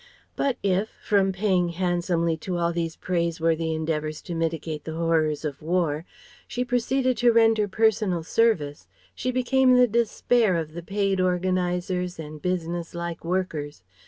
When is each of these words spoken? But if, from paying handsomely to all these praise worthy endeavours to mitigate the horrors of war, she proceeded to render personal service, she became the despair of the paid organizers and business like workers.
But 0.35 0.57
if, 0.63 0.89
from 1.03 1.31
paying 1.31 1.69
handsomely 1.69 2.35
to 2.37 2.57
all 2.57 2.73
these 2.73 2.95
praise 2.95 3.39
worthy 3.39 3.71
endeavours 3.75 4.23
to 4.23 4.33
mitigate 4.33 4.83
the 4.83 4.95
horrors 4.95 5.45
of 5.45 5.61
war, 5.61 6.05
she 6.47 6.65
proceeded 6.65 7.17
to 7.17 7.31
render 7.31 7.67
personal 7.67 8.23
service, 8.23 8.87
she 9.13 9.29
became 9.29 9.75
the 9.75 9.85
despair 9.85 10.55
of 10.55 10.73
the 10.73 10.81
paid 10.81 11.21
organizers 11.21 12.17
and 12.17 12.41
business 12.41 12.95
like 12.95 13.23
workers. 13.23 13.83